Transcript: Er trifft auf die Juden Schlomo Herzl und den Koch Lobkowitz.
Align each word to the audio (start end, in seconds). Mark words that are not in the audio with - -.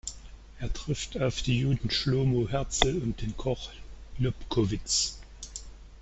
Er 0.59 0.73
trifft 0.73 1.21
auf 1.21 1.43
die 1.43 1.59
Juden 1.59 1.91
Schlomo 1.91 2.49
Herzl 2.49 2.97
und 3.03 3.21
den 3.21 3.37
Koch 3.37 3.69
Lobkowitz. 4.17 5.19